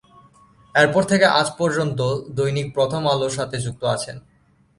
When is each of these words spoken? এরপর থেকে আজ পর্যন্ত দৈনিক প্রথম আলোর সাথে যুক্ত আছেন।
এরপর 0.75 1.03
থেকে 1.03 1.25
আজ 1.39 1.47
পর্যন্ত 1.57 1.99
দৈনিক 2.29 2.67
প্রথম 2.73 3.01
আলোর 3.07 3.33
সাথে 3.37 3.57
যুক্ত 3.65 3.83
আছেন। 3.85 4.17